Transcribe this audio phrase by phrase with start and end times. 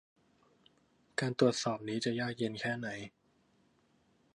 [1.19, 2.87] การตรวจสอบนี้จะยากเย็นแค่ไหน?